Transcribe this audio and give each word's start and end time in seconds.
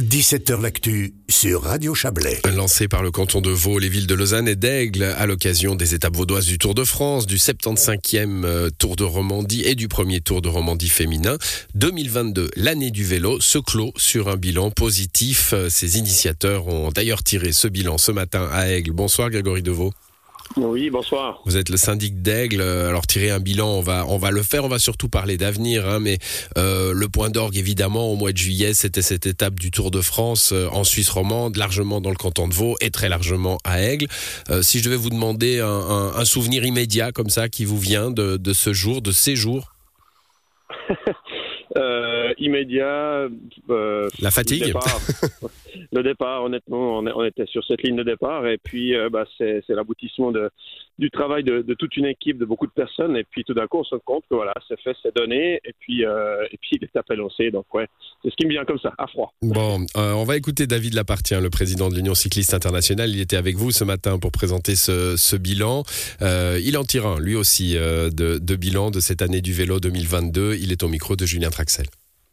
17h 0.00 0.60
L'actu 0.60 1.14
sur 1.28 1.62
Radio 1.62 1.94
Chablais. 1.94 2.40
Lancé 2.54 2.88
par 2.88 3.02
le 3.02 3.10
canton 3.10 3.40
de 3.40 3.50
Vaud, 3.50 3.78
les 3.78 3.88
villes 3.88 4.06
de 4.06 4.14
Lausanne 4.14 4.48
et 4.48 4.56
d'Aigle 4.56 5.02
à 5.02 5.26
l'occasion 5.26 5.74
des 5.74 5.94
étapes 5.94 6.16
vaudoises 6.16 6.46
du 6.46 6.58
Tour 6.58 6.74
de 6.74 6.84
France, 6.84 7.26
du 7.26 7.36
75e 7.36 8.44
euh, 8.44 8.70
Tour 8.78 8.96
de 8.96 9.04
Romandie 9.04 9.62
et 9.64 9.74
du 9.74 9.88
premier 9.88 10.20
Tour 10.20 10.42
de 10.42 10.48
Romandie 10.48 10.88
féminin. 10.88 11.38
2022, 11.74 12.50
l'année 12.56 12.90
du 12.90 13.04
vélo, 13.04 13.40
se 13.40 13.58
clôt 13.58 13.92
sur 13.96 14.28
un 14.28 14.36
bilan 14.36 14.70
positif. 14.70 15.54
Ces 15.68 15.98
initiateurs 15.98 16.68
ont 16.68 16.90
d'ailleurs 16.90 17.22
tiré 17.22 17.52
ce 17.52 17.68
bilan 17.68 17.98
ce 17.98 18.12
matin 18.12 18.48
à 18.52 18.68
Aigle. 18.68 18.92
Bonsoir 18.92 19.30
Grégory 19.30 19.62
Deveau. 19.62 19.92
Oui, 20.56 20.90
bonsoir. 20.90 21.40
Vous 21.44 21.56
êtes 21.56 21.68
le 21.68 21.76
syndic 21.76 22.20
d'Aigle. 22.22 22.60
Alors 22.60 23.06
tirer 23.06 23.30
un 23.30 23.40
bilan, 23.40 23.68
on 23.68 23.80
va 23.80 24.04
on 24.08 24.18
va 24.18 24.30
le 24.30 24.42
faire. 24.42 24.64
On 24.64 24.68
va 24.68 24.78
surtout 24.78 25.08
parler 25.08 25.36
d'avenir, 25.36 25.88
hein, 25.88 25.98
mais 26.00 26.18
euh, 26.58 26.92
le 26.92 27.08
point 27.08 27.30
d'orgue 27.30 27.56
évidemment 27.56 28.10
au 28.10 28.16
mois 28.16 28.32
de 28.32 28.36
juillet, 28.36 28.74
c'était 28.74 29.02
cette 29.02 29.26
étape 29.26 29.54
du 29.54 29.70
Tour 29.70 29.90
de 29.90 30.00
France 30.00 30.52
euh, 30.52 30.68
en 30.72 30.84
Suisse 30.84 31.10
romande, 31.10 31.56
largement 31.56 32.00
dans 32.00 32.10
le 32.10 32.16
canton 32.16 32.48
de 32.48 32.54
Vaud 32.54 32.76
et 32.80 32.90
très 32.90 33.08
largement 33.08 33.58
à 33.64 33.82
Aigle. 33.82 34.06
Euh, 34.50 34.62
si 34.62 34.80
je 34.80 34.84
devais 34.84 34.96
vous 34.96 35.10
demander 35.10 35.60
un, 35.60 36.24
souvenir 36.24 36.64
immédiat 36.64 37.12
comme 37.12 37.28
ça 37.28 37.48
qui 37.48 37.64
vous 37.64 37.78
vient 37.78 38.10
de, 38.10 38.36
de 38.36 38.52
ce 38.52 38.72
jour, 38.72 39.02
de 39.02 39.12
ces 39.12 39.36
jours. 39.36 39.72
immédiat. 42.38 43.28
La 43.68 44.30
fatigue. 44.30 44.74
le 45.92 46.02
départ, 46.02 46.44
honnêtement, 46.44 46.98
on, 46.98 47.24
était 47.24 47.46
sur 47.46 47.64
cette 47.64 47.82
ligne 47.82 47.96
de 47.96 48.02
départ 48.02 48.46
et 48.46 48.58
puis 48.58 48.94
euh, 48.94 49.08
bah, 49.10 49.24
c'est 49.38 49.62
l'aboutissement 49.68 50.32
du 50.98 51.10
travail 51.10 51.44
de, 51.44 51.74
toute 51.78 51.96
une 51.96 52.06
équipe, 52.06 52.38
de 52.38 52.44
beaucoup 52.44 52.66
de 52.66 52.72
personnes 52.72 53.16
et 53.16 53.24
puis 53.24 53.44
tout 53.44 53.54
d'un 53.54 53.66
coup 53.66 53.78
on 53.78 53.84
se 53.84 53.94
rend 53.94 54.00
compte 54.04 54.24
que 54.30 54.34
voilà, 54.34 54.54
c'est 54.68 54.80
fait, 54.80 54.94
c'est 55.02 55.14
donné 55.14 55.60
et 55.64 55.74
puis 55.78 56.04
euh, 56.04 56.44
et 56.50 56.58
puis 56.60 56.78
l'étape 56.80 57.10
est 57.10 57.16
lancée. 57.16 57.50
Donc 57.50 57.72
ouais, 57.74 57.86
c'est 58.22 58.30
ce 58.30 58.36
qui 58.36 58.46
me 58.46 58.50
vient 58.50 58.64
comme 58.64 58.78
ça, 58.78 58.92
à 58.98 59.06
froid. 59.06 59.32
Bon, 59.42 59.84
euh, 59.96 60.12
on 60.12 60.24
va 60.24 60.36
écouter 60.36 60.66
David 60.66 60.94
Lapartien, 60.94 61.40
le 61.40 61.50
président 61.50 61.88
de 61.88 61.94
l'Union 61.94 62.14
cycliste 62.14 62.54
internationale. 62.54 63.10
Il 63.10 63.20
était 63.20 63.36
avec 63.36 63.56
vous 63.56 63.70
ce 63.70 63.84
matin 63.84 64.18
pour 64.18 64.32
présenter 64.32 64.76
ce, 64.76 65.16
ce 65.16 65.36
bilan. 65.36 65.84
il 66.20 66.76
en 66.76 66.84
tire 66.84 67.06
un, 67.06 67.20
lui 67.20 67.34
aussi, 67.34 67.74
de, 67.74 68.10
de 68.38 68.56
bilan 68.56 68.90
de 68.90 69.00
cette 69.00 69.22
année 69.22 69.40
du 69.40 69.52
vélo 69.52 69.80
2022. 69.80 70.56
Il 70.60 70.72
est 70.72 70.82
au 70.82 70.88
micro 70.88 71.16
de 71.16 71.26
Julien 71.26 71.50
Traxel 71.62 71.86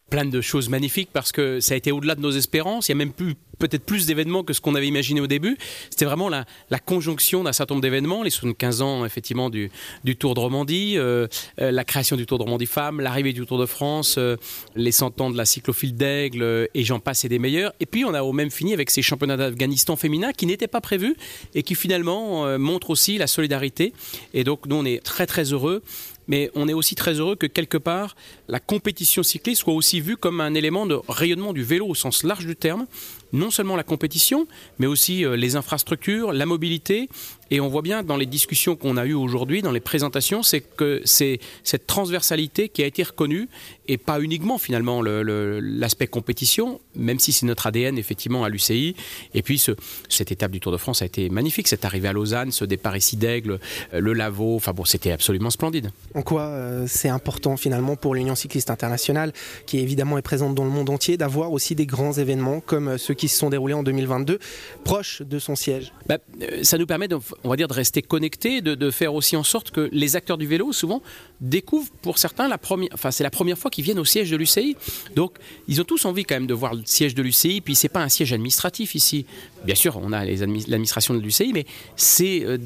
plein 0.09 0.25
de 0.25 0.41
choses 0.41 0.69
magnifiques 0.69 1.09
parce 1.13 1.31
que 1.31 1.59
ça 1.59 1.75
a 1.75 1.77
été 1.77 1.91
au-delà 1.91 2.15
de 2.15 2.21
nos 2.21 2.31
espérances. 2.31 2.89
Il 2.89 2.91
y 2.91 2.93
a 2.93 2.95
même 2.95 3.13
plus 3.13 3.35
peut-être 3.59 3.83
plus 3.83 4.05
d'événements 4.05 4.43
que 4.43 4.53
ce 4.53 4.61
qu'on 4.61 4.73
avait 4.73 4.87
imaginé 4.87 5.19
au 5.19 5.27
début. 5.27 5.57
C'était 5.89 6.05
vraiment 6.05 6.29
la, 6.29 6.45
conjonction 6.85 7.43
d'un 7.43 7.51
certain 7.51 7.75
nombre 7.75 7.81
d'événements, 7.81 8.23
les 8.23 8.29
75 8.29 8.81
ans 8.81 9.05
effectivement 9.05 9.49
du, 9.49 9.69
Tour 10.17 10.33
de 10.33 10.39
Romandie, 10.39 10.93
euh, 10.97 11.27
euh, 11.59 11.69
la 11.69 11.83
création 11.83 12.15
du 12.15 12.25
Tour 12.25 12.37
de 12.37 12.43
Romandie 12.43 12.65
Femmes, 12.65 13.01
l'arrivée 13.01 13.33
du 13.33 13.45
Tour 13.45 13.59
de 13.59 13.65
France, 13.65 14.15
euh, 14.17 14.37
les 14.75 14.93
100 14.93 15.19
ans 15.19 15.29
de 15.29 15.37
la 15.37 15.45
cyclophile 15.45 15.93
d'Aigle 15.93 16.69
et 16.73 16.83
j'en 16.83 16.99
passe 16.99 17.25
et 17.25 17.29
des 17.29 17.37
meilleurs. 17.37 17.73
Et 17.81 17.85
puis 17.85 18.05
on 18.05 18.13
a 18.13 18.23
au 18.23 18.31
même 18.31 18.49
fini 18.49 18.73
avec 18.73 18.89
ces 18.89 19.01
championnats 19.01 19.37
d'Afghanistan 19.37 19.97
féminins 19.97 20.31
qui 20.31 20.45
n'étaient 20.45 20.67
pas 20.67 20.81
prévus 20.81 21.15
et 21.53 21.61
qui 21.61 21.75
finalement 21.75 22.57
montrent 22.57 22.89
aussi 22.89 23.17
la 23.17 23.27
solidarité. 23.27 23.93
Et 24.33 24.45
donc 24.45 24.65
nous 24.67 24.77
on 24.77 24.85
est 24.85 25.03
très 25.03 25.27
très 25.27 25.43
heureux 25.51 25.83
mais 26.29 26.49
on 26.55 26.69
est 26.69 26.73
aussi 26.73 26.95
très 26.95 27.15
heureux 27.19 27.35
que 27.35 27.47
quelque 27.47 27.77
part 27.77 28.15
la 28.47 28.61
compétition 28.61 29.23
cycliste 29.23 29.63
soit 29.63 29.73
aussi 29.73 29.99
vue 29.99 30.15
comme 30.15 30.39
un 30.39 30.53
élément 30.53 30.85
de 30.85 30.97
rayonnement 31.09 31.51
du 31.51 31.63
vélo 31.63 31.87
au 31.87 31.95
sens 31.95 32.23
large 32.23 32.45
du 32.45 32.55
terme, 32.55 32.85
non 33.33 33.51
seulement 33.51 33.75
la 33.75 33.83
compétition, 33.83 34.47
mais 34.77 34.87
aussi 34.87 35.25
euh, 35.25 35.35
les 35.35 35.55
infrastructures, 35.55 36.31
la 36.31 36.45
mobilité. 36.45 37.09
Et 37.51 37.59
on 37.59 37.67
voit 37.67 37.81
bien 37.81 38.03
dans 38.03 38.17
les 38.17 38.25
discussions 38.25 38.75
qu'on 38.75 38.97
a 38.97 39.05
eues 39.05 39.13
aujourd'hui, 39.13 39.61
dans 39.61 39.71
les 39.71 39.79
présentations, 39.79 40.43
c'est 40.43 40.61
que 40.61 41.01
c'est 41.03 41.39
cette 41.63 41.87
transversalité 41.87 42.69
qui 42.69 42.83
a 42.83 42.85
été 42.85 43.03
reconnue, 43.03 43.49
et 43.89 43.97
pas 43.97 44.21
uniquement 44.21 44.59
finalement 44.59 45.01
l'aspect 45.01 46.07
compétition, 46.07 46.79
même 46.95 47.19
si 47.19 47.33
c'est 47.33 47.47
notre 47.47 47.65
ADN 47.67 47.97
effectivement 47.97 48.43
à 48.43 48.49
l'UCI. 48.49 48.95
Et 49.33 49.41
puis 49.41 49.57
ce, 49.57 49.71
cette 50.07 50.31
étape 50.31 50.51
du 50.51 50.59
Tour 50.59 50.71
de 50.71 50.77
France 50.77 51.01
a 51.01 51.05
été 51.05 51.29
magnifique, 51.29 51.67
cette 51.67 51.83
arrivée 51.85 52.07
à 52.07 52.13
Lausanne, 52.13 52.51
ce 52.51 52.65
départ 52.65 52.95
ici 52.95 53.17
d'Aigle, 53.17 53.59
euh, 53.93 53.99
le 53.99 54.13
Lavaux, 54.13 54.55
enfin 54.55 54.73
bon, 54.73 54.85
c'était 54.85 55.11
absolument 55.11 55.49
splendide. 55.49 55.91
En 56.13 56.21
quoi 56.21 56.43
euh, 56.43 56.85
c'est 56.87 57.09
important 57.09 57.57
finalement 57.57 57.95
pour 57.95 58.13
l'Union 58.13 58.35
cycliste 58.35 58.69
internationale, 58.69 59.33
qui 59.65 59.79
évidemment 59.79 60.19
est 60.19 60.23
présente 60.23 60.53
dans 60.53 60.65
le 60.65 60.69
monde 60.69 60.91
entier, 60.91 61.17
d'avoir 61.17 61.51
aussi 61.51 61.73
des 61.73 61.87
grands 61.87 62.13
événements 62.13 62.59
comme 62.59 62.99
ceux 62.99 63.15
qui 63.15 63.27
se 63.27 63.39
sont 63.39 63.49
déroulés 63.49 63.73
en 63.73 63.81
2022, 63.81 64.37
proche 64.83 65.23
de 65.23 65.39
son 65.39 65.55
siège? 65.55 65.93
Bah, 66.07 66.19
euh, 66.43 66.63
Ça 66.63 66.77
nous 66.77 66.85
permet, 66.85 67.07
de, 67.07 67.17
on 67.43 67.49
va 67.49 67.55
dire, 67.55 67.67
de 67.67 67.73
rester 67.73 68.03
connectés, 68.03 68.61
de, 68.61 68.91
faire 68.91 69.13
aussi 69.13 69.35
en 69.35 69.43
sorte 69.43 69.71
que 69.71 69.89
les 69.91 70.15
acteurs 70.15 70.37
du 70.37 70.45
vélo, 70.45 70.73
souvent, 70.73 71.01
découvrent 71.41 71.91
pour 72.01 72.17
certains 72.17 72.47
la 72.47 72.57
première, 72.57 72.89
enfin 72.93 73.11
c'est 73.11 73.23
la 73.23 73.29
première 73.29 73.57
fois 73.57 73.71
qu'ils 73.71 73.78
viennent 73.81 73.99
au 73.99 74.05
siège 74.05 74.29
de 74.31 74.37
l'UCI. 74.37 74.75
Donc 75.15 75.33
ils 75.67 75.79
ont 75.81 75.85
tous 75.85 76.05
envie 76.05 76.23
quand 76.23 76.35
même 76.35 76.47
de 76.47 76.53
voir 76.53 76.73
le 76.73 76.81
siège 76.85 77.15
de 77.15 77.21
l'UCI. 77.21 77.61
Puis 77.61 77.75
c'est 77.75 77.89
pas 77.89 78.01
un 78.01 78.09
siège 78.09 78.33
administratif 78.33 78.95
ici. 78.95 79.25
Bien 79.65 79.75
sûr, 79.75 79.97
on 80.01 80.11
a 80.13 80.25
l'administration 80.25 81.13
de 81.13 81.19
l'UCI, 81.19 81.51
mais 81.53 81.65
c'est 81.95 82.43
euh, 82.45 82.57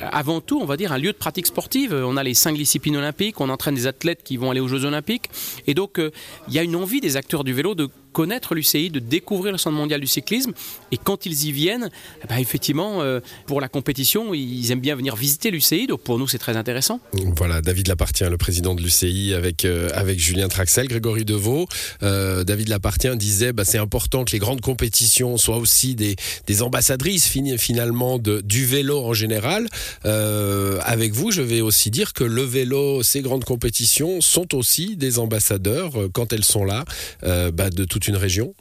avant 0.00 0.40
tout, 0.40 0.60
on 0.60 0.64
va 0.64 0.76
dire, 0.76 0.92
un 0.92 0.98
lieu 0.98 1.12
de 1.12 1.16
pratique 1.16 1.46
sportive. 1.46 1.92
On 1.92 2.16
a 2.16 2.22
les 2.22 2.34
cinq 2.34 2.56
disciplines 2.56 2.96
olympiques, 2.96 3.40
on 3.40 3.48
entraîne 3.48 3.74
des 3.74 3.86
athlètes 3.86 4.22
qui 4.24 4.36
vont 4.36 4.50
aller 4.50 4.60
aux 4.60 4.68
Jeux 4.68 4.84
olympiques. 4.84 5.28
Et 5.66 5.74
donc, 5.74 5.98
euh, 5.98 6.10
il 6.48 6.54
y 6.54 6.58
a 6.58 6.62
une 6.62 6.76
envie 6.76 7.00
des 7.00 7.16
acteurs 7.16 7.44
du 7.44 7.52
vélo 7.52 7.74
de 7.74 7.88
connaître 8.14 8.54
l'UCI, 8.54 8.88
de 8.90 9.00
découvrir 9.00 9.52
le 9.52 9.58
Centre 9.58 9.76
mondial 9.76 10.00
du 10.00 10.06
cyclisme. 10.06 10.52
Et 10.92 10.96
quand 10.96 11.26
ils 11.26 11.46
y 11.46 11.52
viennent, 11.52 11.90
eh 12.22 12.26
ben, 12.28 12.36
effectivement, 12.38 13.02
euh, 13.02 13.20
pour 13.46 13.60
la 13.60 13.68
compétition, 13.68 14.32
ils 14.32 14.70
aiment 14.70 14.80
bien 14.80 14.94
venir 14.94 15.16
visiter 15.16 15.50
l'UCI. 15.50 15.88
Donc 15.88 16.00
pour 16.00 16.18
nous, 16.18 16.28
c'est 16.28 16.38
très 16.38 16.56
intéressant. 16.56 17.00
Voilà, 17.36 17.60
David 17.60 17.88
Lapartien, 17.88 18.30
le 18.30 18.38
président 18.38 18.74
de 18.74 18.80
l'UCI, 18.80 19.34
avec, 19.34 19.64
euh, 19.64 19.90
avec 19.92 20.18
Julien 20.18 20.48
Traxel, 20.48 20.86
Grégory 20.86 21.24
Deveau. 21.24 21.66
Euh, 22.02 22.44
David 22.44 22.68
Lapartien 22.68 23.16
disait 23.16 23.52
bah, 23.52 23.64
c'est 23.64 23.78
important 23.78 24.24
que 24.24 24.30
les 24.30 24.38
grandes 24.38 24.60
compétitions 24.60 25.36
soient 25.36 25.58
aussi 25.58 25.96
des, 25.96 26.14
des 26.46 26.62
ambassadrices 26.62 27.26
finalement 27.58 28.18
de, 28.18 28.40
du 28.42 28.64
vélo 28.64 29.04
en 29.04 29.12
général. 29.12 29.68
avec 30.04 31.12
vous, 31.12 31.32
je 31.32 31.42
vais 31.42 31.60
aussi 31.60 31.90
dire 31.90 32.12
que 32.12 32.22
le 32.22 32.42
vélo, 32.42 33.02
ces 33.02 33.22
grandes 33.22 33.44
compétitions 33.44 34.20
sont 34.20 34.54
aussi 34.54 34.96
des 34.96 35.18
ambassadeurs 35.18 35.92
quand 36.12 36.32
elles 36.32 36.44
sont 36.44 36.64
là 36.64 36.84
bah, 37.22 37.70
de 37.70 37.84
toute 37.84 38.03
une 38.08 38.16
région? 38.16 38.54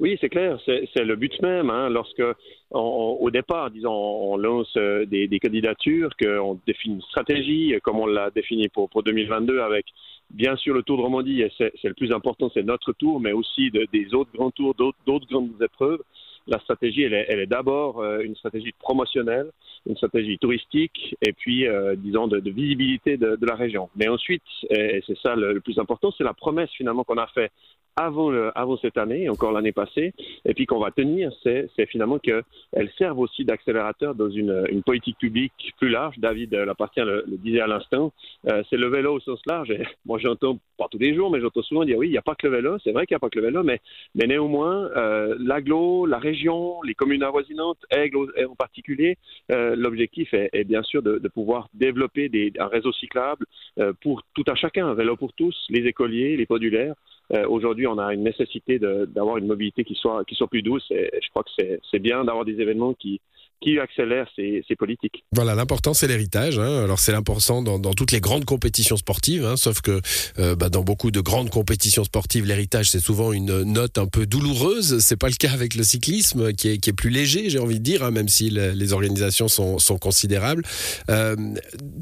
Oui, 0.00 0.16
c'est 0.20 0.28
clair, 0.28 0.60
c'est 0.64 1.04
le 1.04 1.16
but 1.16 1.40
même. 1.42 1.70
Hein, 1.70 1.88
lorsque, 1.88 2.22
au 2.70 3.30
départ, 3.32 3.70
disons, 3.70 3.92
on 3.92 4.36
lance 4.36 4.72
euh, 4.76 5.04
des, 5.06 5.40
candidatures, 5.40 6.10
qu'on 6.16 6.60
définit 6.66 6.96
une 6.96 7.02
stratégie, 7.02 7.74
comme 7.82 7.98
on 7.98 8.06
l'a 8.06 8.30
défini 8.30 8.68
pour, 8.68 8.88
pour 8.90 9.02
2022, 9.02 9.60
avec 9.60 9.86
bien 10.30 10.54
sûr 10.56 10.74
le 10.74 10.84
Tour 10.84 10.98
de 10.98 11.02
Romandie, 11.02 11.42
c'est 11.58 11.72
le 11.82 11.94
plus 11.94 12.12
important, 12.12 12.48
c'est 12.54 12.62
notre 12.62 12.92
tour, 12.92 13.18
mais 13.18 13.32
aussi 13.32 13.70
des 13.70 14.14
autres 14.14 14.30
grands 14.32 14.52
tours, 14.52 14.74
d'autres 14.74 15.26
grandes 15.26 15.60
épreuves 15.60 16.02
la 16.48 16.58
stratégie, 16.60 17.02
elle 17.02 17.14
est, 17.14 17.46
d'abord 17.46 18.00
euh, 18.00 18.20
une 18.20 18.34
stratégie 18.34 18.72
promotionnelle, 18.78 19.50
une 19.86 19.96
stratégie 19.96 20.38
touristique, 20.38 21.14
et 21.22 21.32
puis, 21.32 21.66
euh, 21.66 21.94
disons, 21.96 22.26
de, 22.26 22.38
visibilité 22.50 23.16
de, 23.16 23.38
la 23.42 23.54
région. 23.54 23.88
Mais 23.96 24.08
ensuite, 24.08 24.42
et 24.70 25.02
c'est 25.06 25.18
ça 25.18 25.36
le, 25.36 25.60
plus 25.60 25.78
important, 25.78 26.12
c'est 26.16 26.24
la 26.24 26.34
promesse 26.34 26.70
finalement 26.70 27.04
qu'on 27.04 27.18
a 27.18 27.26
fait 27.28 27.50
avant, 27.98 28.76
cette 28.80 28.96
année, 28.96 29.28
encore 29.28 29.52
l'année 29.52 29.72
passée, 29.72 30.12
et 30.44 30.54
puis 30.54 30.66
qu'on 30.66 30.78
va 30.78 30.90
tenir, 30.90 31.32
c'est 31.42 31.68
finalement 31.88 32.18
qu'elles 32.18 32.90
servent 32.96 33.18
aussi 33.18 33.44
d'accélérateur 33.44 34.14
dans 34.14 34.30
une, 34.30 34.82
politique 34.86 35.18
publique 35.18 35.74
plus 35.78 35.88
large. 35.88 36.18
David 36.18 36.54
l'appartient 36.54 37.00
le, 37.00 37.24
le 37.26 37.36
disait 37.38 37.60
à 37.60 37.66
l'instant, 37.66 38.12
euh, 38.48 38.62
c'est 38.70 38.76
le 38.76 38.88
vélo 38.88 39.14
au 39.14 39.20
sens 39.20 39.40
large. 39.46 39.72
Moi, 40.06 40.18
j'entends 40.18 40.58
pas 40.78 40.86
tous 40.90 40.98
les 40.98 41.14
jours, 41.14 41.30
mais 41.30 41.40
j'entends 41.40 41.62
souvent 41.62 41.84
dire 41.84 41.98
oui, 41.98 42.08
il 42.08 42.12
n'y 42.12 42.18
a 42.18 42.22
pas 42.22 42.34
que 42.34 42.46
le 42.46 42.56
vélo. 42.56 42.78
C'est 42.84 42.92
vrai 42.92 43.06
qu'il 43.06 43.14
n'y 43.14 43.18
a 43.18 43.20
pas 43.20 43.30
que 43.30 43.38
le 43.38 43.46
vélo, 43.46 43.62
mais, 43.64 43.80
néanmoins, 44.14 44.88
euh, 44.96 45.36
l'aglo, 45.40 46.06
la 46.06 46.18
région, 46.18 46.37
les 46.84 46.94
communes 46.94 47.22
avoisinantes, 47.22 47.78
Aigle 47.90 48.32
en 48.48 48.54
particulier, 48.54 49.16
euh, 49.50 49.74
l'objectif 49.76 50.32
est, 50.32 50.64
bien 50.64 50.82
sûr 50.82 51.02
de, 51.02 51.28
pouvoir 51.28 51.68
développer 51.74 52.30
un 52.58 52.66
réseau 52.66 52.92
cyclable 52.92 53.46
euh, 53.78 53.92
pour 54.02 54.22
tout 54.34 54.44
à 54.46 54.54
chacun, 54.54 54.86
un 54.86 54.94
vélo 54.94 55.16
pour 55.16 55.32
tous, 55.32 55.56
les 55.68 55.86
écoliers, 55.86 56.36
les 56.36 56.46
podulaires. 56.46 56.94
Euh, 57.34 57.46
aujourd'hui, 57.46 57.86
on 57.86 57.98
a 57.98 58.14
une 58.14 58.22
nécessité 58.22 58.78
d'avoir 58.78 59.36
une 59.36 59.46
mobilité 59.46 59.84
qui 59.84 59.94
soit, 59.94 60.24
qui 60.24 60.34
soit 60.34 60.48
plus 60.48 60.62
douce 60.62 60.90
et 60.90 61.10
je 61.22 61.28
crois 61.30 61.44
que 61.44 61.78
c'est 61.90 61.98
bien 61.98 62.24
d'avoir 62.24 62.44
des 62.44 62.60
événements 62.60 62.94
qui, 62.94 63.20
qui 63.60 63.78
accélère 63.78 64.26
ces, 64.36 64.62
politiques. 64.78 65.24
Voilà, 65.32 65.54
l'important 65.54 65.94
c'est 65.94 66.06
l'héritage. 66.06 66.58
Hein. 66.58 66.84
Alors 66.84 67.00
c'est 67.00 67.12
l'important 67.12 67.62
dans, 67.62 67.78
toutes 67.92 68.12
les 68.12 68.20
grandes 68.20 68.44
compétitions 68.44 68.96
sportives, 68.96 69.44
hein, 69.44 69.56
sauf 69.56 69.80
que 69.80 70.00
euh, 70.38 70.54
bah, 70.54 70.68
dans 70.68 70.82
beaucoup 70.82 71.10
de 71.10 71.20
grandes 71.20 71.50
compétitions 71.50 72.04
sportives, 72.04 72.44
l'héritage 72.44 72.90
c'est 72.90 73.00
souvent 73.00 73.32
une 73.32 73.62
note 73.64 73.98
un 73.98 74.06
peu 74.06 74.26
douloureuse. 74.26 74.98
C'est 75.00 75.16
pas 75.16 75.28
le 75.28 75.34
cas 75.34 75.50
avec 75.50 75.74
le 75.74 75.82
cyclisme, 75.82 76.52
qui 76.52 76.68
est, 76.68 76.92
plus 76.92 77.10
léger, 77.10 77.50
j'ai 77.50 77.58
envie 77.58 77.78
de 77.78 77.84
dire, 77.84 78.02
hein, 78.02 78.10
même 78.10 78.28
si 78.28 78.50
les 78.50 78.92
organisations 78.92 79.48
sont, 79.48 79.98
considérables. 79.98 80.62
Euh, 81.10 81.36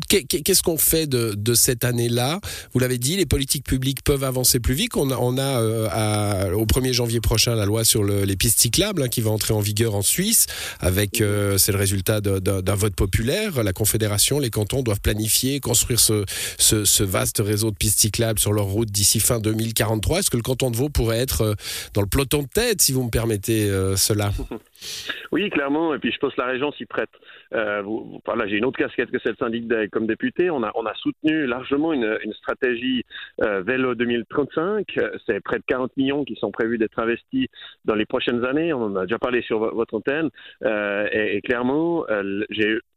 Qu'est-ce 0.09 0.63
qu'on 0.63 0.79
fait 0.79 1.07
de, 1.07 1.55
cette 1.55 1.85
année-là? 1.85 2.41
Vous 2.73 2.79
l'avez 2.79 2.99
dit, 2.99 3.17
les 3.17 3.27
politiques 3.27 3.65
publiques 3.65 4.03
peuvent 4.05 4.25
avancer 4.25 4.61
plus 4.61 4.75
vite. 4.75 4.97
On 4.97 5.11
a, 5.39 5.61
euh, 5.61 6.53
au 6.53 6.67
1er 6.67 6.93
janvier 6.93 7.21
prochain 7.21 7.55
la 7.55 7.65
loi 7.65 7.85
sur 7.85 8.03
le, 8.05 8.25
les 8.25 8.37
pistes 8.37 8.61
cyclables 8.61 9.09
qui 9.09 9.21
va 9.21 9.31
entrer 9.31 9.55
en 9.55 9.61
vigueur 9.61 9.95
en 9.95 10.03
Suisse 10.03 10.47
avec 10.81 11.21
euh, 11.47 11.59
c'est 11.59 11.73
le 11.73 11.79
résultat 11.79 12.21
d'un 12.21 12.75
vote 12.75 12.95
populaire. 12.95 13.63
La 13.63 13.73
Confédération, 13.73 14.39
les 14.39 14.51
cantons 14.51 14.83
doivent 14.83 15.01
planifier, 15.01 15.61
construire 15.61 16.01
ce, 16.01 17.03
vaste 17.03 17.43
réseau 17.45 17.71
de 17.71 17.77
pistes 17.77 18.01
cyclables 18.01 18.39
sur 18.39 18.53
leur 18.53 18.67
route 18.67 18.91
d'ici 18.91 19.21
fin 19.21 19.39
2043. 19.39 20.19
Est-ce 20.19 20.31
que 20.31 20.37
le 20.37 20.43
canton 20.43 20.71
de 20.71 20.77
Vaud 20.77 20.89
pourrait 20.89 21.19
être 21.19 21.43
euh, 21.43 21.55
dans 21.95 22.03
le 22.03 22.09
peloton 22.09 22.43
de 22.43 22.49
tête, 22.49 22.81
si 22.81 22.93
vous 22.93 23.05
me 23.05 23.11
permettez 23.11 23.71
euh, 23.71 23.97
cela? 23.97 24.31
Oui, 25.33 25.51
clairement, 25.51 25.95
et 25.95 25.99
puis 25.99 26.13
je 26.13 26.19
pense 26.19 26.35
que 26.35 26.41
la 26.41 26.47
région 26.47 26.71
s'y 26.73 26.85
prête. 26.85 27.11
Euh, 27.55 27.83
voilà, 28.25 28.47
j'ai 28.47 28.57
une 28.57 28.67
autre 28.67 28.79
casquette 28.79 29.11
que 29.11 29.19
celle 29.19 29.35
syndic 29.37 29.65
comme 29.91 30.07
député. 30.07 30.51
On 30.51 30.63
a, 30.63 30.95
soutenu 31.03 31.47
largement 31.47 31.93
une, 31.93 32.19
stratégie 32.35 33.05
vélo 33.39 33.95
2035. 33.95 34.87
C'est 35.27 35.41
près 35.41 35.59
de 35.59 35.65
40 35.67 35.97
millions 35.97 36.25
qui 36.25 36.37
sont 36.37 36.53
prévus 36.53 36.79
d'être 36.79 36.99
investis 36.99 37.49
dans 37.85 37.95
les 37.95 38.07
prochaines 38.07 38.45
années. 38.45 38.73
On 38.73 38.85
en 38.85 38.97
a 38.97 39.03
déjà 39.03 39.19
parlé 39.19 39.43
sur 39.43 39.75
votre 39.75 39.95
antenne. 39.95 40.29
Et, 40.63 41.36
et, 41.37 41.41
clairement, 41.43 42.05
euh, 42.11 42.45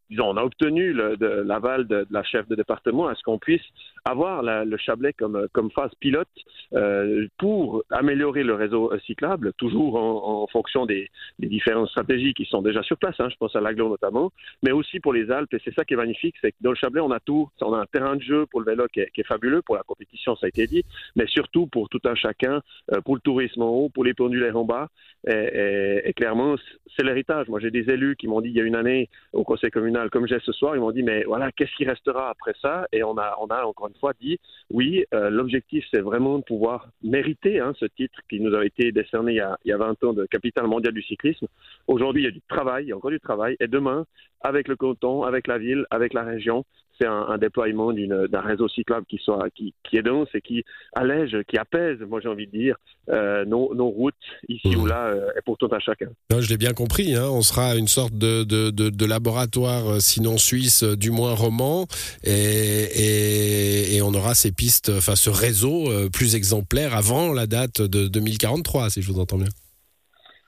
j'ai 0.09 0.21
on 0.21 0.37
a 0.37 0.43
obtenu 0.43 0.93
l'aval 0.93 1.87
de, 1.87 2.07
la 2.09 2.23
chef 2.23 2.47
de 2.47 2.55
département 2.55 3.07
à 3.07 3.15
ce 3.15 3.23
qu'on 3.23 3.37
puisse 3.37 3.61
avoir 4.05 4.41
le 4.43 4.77
Chablais 4.77 5.13
comme, 5.13 5.47
comme 5.53 5.69
phase 5.71 5.91
pilote 5.99 6.27
euh, 6.73 7.27
pour 7.37 7.83
améliorer 7.91 8.43
le 8.43 8.55
réseau 8.55 8.91
cyclable, 9.05 9.53
toujours 9.53 9.95
en, 9.95 10.47
fonction 10.47 10.85
des, 10.85 11.09
différentes 11.39 11.89
stratégies 11.89 12.33
qui 12.33 12.45
sont 12.45 12.61
déjà 12.61 12.81
sur 12.83 12.97
place. 12.97 13.15
Hein, 13.19 13.29
je 13.29 13.35
pense 13.35 13.55
à 13.55 13.61
l'Aglo 13.61 13.89
notamment, 13.89 14.31
mais 14.63 14.71
aussi 14.71 14.99
pour 14.99 15.13
les 15.13 15.29
Alpes. 15.31 15.53
Et 15.53 15.61
c'est 15.63 15.73
ça 15.73 15.85
qui 15.85 15.93
est 15.93 15.97
magnifique, 15.97 16.35
c'est 16.41 16.51
que 16.51 16.57
dans 16.61 16.71
le 16.71 16.75
Chablais, 16.75 17.01
on 17.01 17.11
a 17.11 17.19
tout. 17.19 17.49
On 17.61 17.73
a 17.73 17.79
un 17.79 17.85
terrain 17.85 18.15
de 18.15 18.21
jeu 18.21 18.45
pour 18.47 18.61
le 18.61 18.65
vélo 18.65 18.87
qui 18.91 19.01
est, 19.01 19.27
fabuleux, 19.27 19.61
pour 19.61 19.75
la 19.75 19.83
compétition, 19.83 20.35
ça 20.35 20.45
a 20.45 20.49
été 20.49 20.65
dit, 20.65 20.83
mais 21.15 21.27
surtout 21.27 21.67
pour 21.67 21.89
tout 21.89 22.01
un 22.05 22.15
chacun, 22.15 22.61
euh, 22.93 23.01
pour 23.01 23.15
le 23.15 23.21
tourisme 23.21 23.61
en 23.61 23.69
haut, 23.69 23.89
pour 23.89 24.03
les 24.03 24.13
pendulaires 24.13 24.57
en 24.57 24.65
bas. 24.65 24.87
Et, 25.27 26.01
et 26.05 26.13
clairement, 26.13 26.55
c'est 26.95 27.05
l'héritage. 27.05 27.47
Moi, 27.49 27.59
j'ai 27.59 27.71
des 27.71 27.89
élus 27.89 28.15
qui 28.15 28.27
m'ont 28.27 28.41
dit 28.41 28.49
il 28.49 28.55
y 28.55 28.61
a 28.61 28.63
une 28.63 28.75
année 28.75 29.09
au 29.33 29.43
conseil 29.43 29.69
communal 29.69 29.98
comme 30.11 30.27
j'ai 30.27 30.39
ce 30.39 30.51
soir, 30.51 30.75
ils 30.75 30.79
m'ont 30.79 30.91
dit 30.91 31.03
mais 31.03 31.23
voilà, 31.23 31.51
qu'est-ce 31.51 31.75
qui 31.75 31.85
restera 31.85 32.29
après 32.29 32.53
ça? 32.61 32.87
Et 32.91 33.03
on 33.03 33.17
a, 33.17 33.35
encore 33.63 33.87
une 33.87 33.99
fois 33.99 34.13
dit 34.19 34.39
oui, 34.69 35.05
euh, 35.13 35.29
l'objectif 35.29 35.85
c'est 35.91 36.01
vraiment 36.01 36.39
de 36.39 36.43
pouvoir 36.43 36.87
mériter 37.03 37.59
hein, 37.59 37.73
ce 37.79 37.85
titre 37.85 38.19
qui 38.29 38.39
nous 38.39 38.55
a 38.55 38.65
été 38.65 38.91
décerné 38.91 39.33
il 39.33 39.37
y 39.37 39.41
a, 39.41 39.57
il 39.65 39.69
y 39.69 39.73
a 39.73 39.77
20 39.77 40.03
ans 40.03 40.13
de 40.13 40.25
capitale 40.25 40.67
mondiale 40.67 40.93
du 40.93 41.03
cyclisme. 41.03 41.47
Aujourd'hui, 41.87 42.23
il 42.23 42.25
y 42.25 42.27
a 42.27 42.31
du 42.31 42.41
travail, 42.47 42.85
il 42.85 42.89
y 42.89 42.91
a 42.91 42.97
encore 42.97 43.11
du 43.11 43.19
travail, 43.19 43.55
et 43.59 43.67
demain, 43.67 44.05
avec 44.41 44.67
le 44.67 44.75
canton, 44.75 45.23
avec 45.23 45.47
la 45.47 45.57
ville, 45.57 45.85
avec 45.89 46.13
la 46.13 46.23
région, 46.23 46.65
c'est 46.99 47.07
un, 47.07 47.37
déploiement 47.37 47.93
d'un 47.93 48.41
réseau 48.41 48.67
cyclable 48.67 49.05
qui, 49.07 49.17
soit, 49.23 49.49
qui, 49.55 49.73
qui, 49.83 49.97
est 49.97 50.01
dense 50.01 50.27
et 50.33 50.41
qui 50.41 50.63
allège, 50.93 51.37
qui 51.47 51.57
apaise, 51.57 51.99
moi 52.01 52.19
j'ai 52.21 52.27
envie 52.27 52.47
de 52.47 52.51
dire, 52.51 52.75
euh, 53.09 53.45
nos, 53.45 53.73
nos, 53.73 53.87
routes 53.87 54.15
ici 54.47 54.75
ou 54.75 54.85
mmh. 54.85 54.87
là, 54.87 55.07
euh, 55.07 55.29
et 55.37 55.41
pour 55.45 55.57
tout 55.57 55.69
un 55.71 55.79
chacun. 55.79 56.09
Non, 56.31 56.41
je 56.41 56.49
l'ai 56.49 56.57
bien 56.57 56.73
compris, 56.73 57.15
hein, 57.15 57.27
on 57.29 57.41
sera 57.41 57.75
une 57.75 57.87
sorte 57.87 58.13
de, 58.13 58.43
de, 58.43 58.69
de, 58.69 58.89
de 58.89 59.05
laboratoire, 59.05 59.87
euh, 59.87 59.99
sinon 59.99 60.37
suisse, 60.37 60.83
du 60.83 61.11
moins 61.11 61.33
roman, 61.33 61.87
et, 62.23 62.31
et, 62.31 63.95
et, 63.95 64.01
on 64.01 64.13
aura 64.13 64.35
ces 64.35 64.51
pistes, 64.51 64.91
enfin 64.95 65.15
ce 65.15 65.29
réseau 65.29 65.89
plus 66.11 66.35
exemplaire 66.35 66.95
avant 66.95 67.33
la 67.33 67.47
date 67.47 67.81
de 67.81 68.07
2043, 68.07 68.89
si 68.89 69.01
je 69.01 69.11
vous 69.11 69.19
entends 69.19 69.37
bien. 69.37 69.49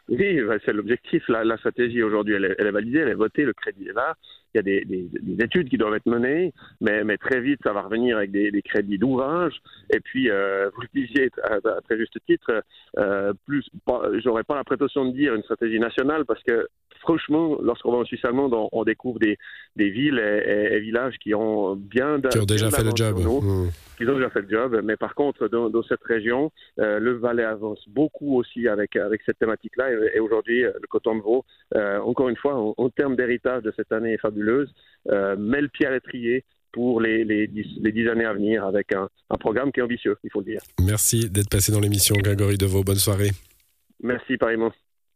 Oui, 0.09 0.39
c'est 0.65 0.73
l'objectif. 0.73 1.23
La, 1.29 1.45
la, 1.45 1.57
stratégie 1.57 2.03
aujourd'hui, 2.03 2.33
elle, 2.33 2.55
elle, 2.59 2.67
est 2.67 2.71
validée, 2.71 2.99
elle 2.99 3.09
est 3.09 3.13
votée, 3.13 3.43
le 3.43 3.53
crédit 3.53 3.87
est 3.87 3.93
là 3.93 4.15
il 4.53 4.57
y 4.57 4.59
a 4.59 4.63
des, 4.63 4.85
des, 4.85 5.07
des, 5.21 5.43
études 5.43 5.69
qui 5.69 5.77
doivent 5.77 5.95
être 5.95 6.05
menées, 6.05 6.53
mais, 6.79 7.03
mais 7.03 7.17
très 7.17 7.39
vite, 7.39 7.59
ça 7.63 7.73
va 7.73 7.81
revenir 7.81 8.17
avec 8.17 8.31
des, 8.31 8.51
des 8.51 8.61
crédits 8.61 8.97
d'ouvrage. 8.97 9.61
Et 9.93 9.99
puis, 9.99 10.29
euh, 10.29 10.69
vous 10.75 10.81
le 10.81 10.87
disiez 10.93 11.29
à, 11.43 11.59
très 11.81 11.97
juste 11.97 12.17
titre, 12.25 12.63
euh, 12.97 13.33
plus, 13.45 13.65
j'aurais 14.23 14.43
pas 14.43 14.55
la 14.55 14.63
prétention 14.63 15.05
de 15.05 15.11
dire 15.11 15.33
une 15.35 15.43
stratégie 15.43 15.79
nationale 15.79 16.25
parce 16.25 16.41
que 16.43 16.67
franchement, 17.01 17.57
lorsqu'on 17.61 17.91
va 17.91 17.97
en 17.99 18.05
Suisse 18.05 18.23
allemande, 18.23 18.53
on, 18.71 18.83
découvre 18.83 19.19
des, 19.19 19.37
des 19.75 19.89
villes 19.89 20.19
et, 20.19 20.79
villages 20.79 21.17
qui 21.19 21.33
ont 21.35 21.75
bien 21.75 22.19
qui 22.21 22.39
ont 22.39 22.45
déjà 22.45 22.69
fait 22.69 22.83
le 22.83 22.91
job. 22.95 23.17
Mmh. 23.17 23.69
Qui 23.97 24.07
ont 24.07 24.15
déjà 24.15 24.29
fait 24.29 24.41
le 24.41 24.49
job. 24.49 24.81
Mais 24.83 24.95
par 24.97 25.15
contre, 25.15 25.47
dans, 25.47 25.69
dans 25.69 25.83
cette 25.83 26.03
région, 26.03 26.51
euh, 26.79 26.99
le 26.99 27.13
Valais 27.13 27.43
avance 27.43 27.83
beaucoup 27.87 28.37
aussi 28.37 28.67
avec 28.67 28.95
avec 28.95 29.21
cette 29.25 29.39
thématique-là. 29.39 29.91
Et, 30.13 30.19
aujourd'hui, 30.19 30.61
le 30.61 30.87
Coton 30.89 31.15
de 31.15 31.21
Vaud, 31.21 31.43
euh, 31.75 31.99
encore 31.99 32.29
une 32.29 32.37
fois, 32.37 32.55
en, 32.55 32.73
en 32.77 32.89
termes 32.89 33.15
d'héritage 33.15 33.63
de 33.63 33.73
cette 33.75 33.91
année 33.91 34.17
fabuleux 34.17 34.40
euh, 35.09 35.35
met 35.37 35.61
le 35.61 35.67
pied 35.67 35.85
à 35.85 35.91
l'étrier 35.91 36.43
pour 36.71 37.01
les, 37.01 37.25
les, 37.25 37.47
dix, 37.47 38.07
années 38.07 38.25
à 38.25 38.33
venir 38.33 38.65
avec 38.65 38.93
un, 38.93 39.09
un, 39.29 39.37
programme 39.37 39.71
qui 39.71 39.81
est 39.81 39.83
ambitieux, 39.83 40.17
il 40.23 40.29
faut 40.31 40.39
le 40.39 40.45
dire. 40.45 40.61
Merci 40.81 41.29
d'être 41.29 41.49
passé 41.49 41.71
dans 41.71 41.81
l'émission, 41.81 42.15
Grégory 42.15 42.57
Deveau. 42.57 42.83
Bonne 42.83 42.95
soirée. 42.95 43.31
Merci, 44.01 44.37
pareillement. 44.37 44.71